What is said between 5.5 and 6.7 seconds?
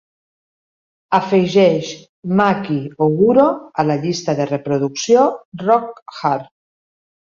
Rock Hard